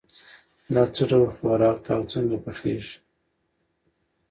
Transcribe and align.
دا 0.73 0.83
څه 0.95 1.03
ډول 1.09 1.29
خوراک 1.37 1.77
ده 1.85 1.91
او 1.97 2.03
څنګه 2.13 2.37
پخیږي 2.45 2.95